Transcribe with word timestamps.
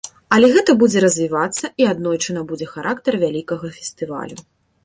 Але 0.35 0.47
гэта 0.55 0.71
будзе 0.83 1.03
развівацца, 1.05 1.69
і 1.83 1.87
аднойчы 1.93 2.37
набудзе 2.39 2.71
характар 2.73 3.13
вялікага 3.25 3.73
фестывалю. 3.77 4.35